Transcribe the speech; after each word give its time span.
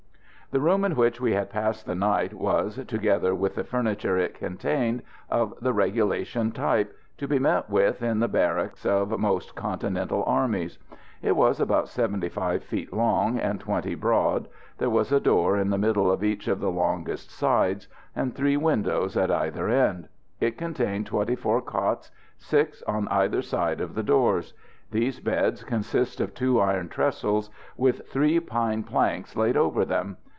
The 0.53 0.59
room 0.59 0.83
in 0.83 0.97
which 0.97 1.21
we 1.21 1.31
had 1.31 1.49
passed 1.49 1.85
the 1.85 1.95
night 1.95 2.33
was, 2.33 2.75
together 2.85 3.33
with 3.33 3.55
the 3.55 3.63
furniture 3.63 4.17
it 4.17 4.33
contained, 4.33 5.01
of 5.29 5.53
the 5.61 5.71
regulation 5.71 6.51
type, 6.51 6.93
to 7.19 7.25
be 7.25 7.39
met 7.39 7.69
with 7.69 8.03
in 8.03 8.19
the 8.19 8.27
barracks 8.27 8.85
of 8.85 9.17
most 9.17 9.55
Continental 9.55 10.25
armies. 10.25 10.77
It 11.21 11.37
was 11.37 11.61
about 11.61 11.87
75 11.87 12.65
feet 12.65 12.91
long, 12.91 13.39
and 13.39 13.61
20 13.61 13.95
broad; 13.95 14.49
there 14.77 14.89
was 14.89 15.13
a 15.13 15.21
door 15.21 15.55
in 15.57 15.69
the 15.69 15.77
middle 15.77 16.11
of 16.11 16.21
each 16.21 16.49
of 16.49 16.59
the 16.59 16.69
longest 16.69 17.31
sides, 17.31 17.87
and 18.13 18.35
three 18.35 18.57
windows 18.57 19.15
at 19.15 19.31
either 19.31 19.69
end. 19.69 20.09
It 20.41 20.57
contained 20.57 21.07
twenty 21.07 21.37
four 21.37 21.61
cots, 21.61 22.11
six 22.37 22.81
on 22.83 23.07
either 23.07 23.41
side 23.41 23.79
of 23.79 23.95
the 23.95 24.03
doors. 24.03 24.53
These 24.91 25.21
beds 25.21 25.63
consist 25.63 26.19
of 26.19 26.33
two 26.33 26.59
iron 26.59 26.89
trestles, 26.89 27.49
with 27.77 28.05
three 28.09 28.41
pine 28.41 28.83
planks 28.83 29.37
laid 29.37 29.55
over 29.55 29.85
them. 29.85 30.17